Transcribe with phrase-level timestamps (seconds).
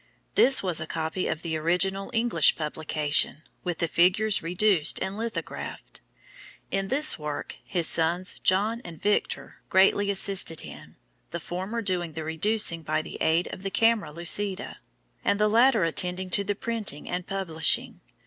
[0.33, 6.01] This was a copy of the original English publication, with the figures reduced and lithographed.
[6.71, 10.95] In this work, his sons, John and Victor, greatly assisted him,
[11.29, 14.79] the former doing the reducing by the aid of the camera lucida,
[15.23, 18.01] and the latter attending to the printing and publishing.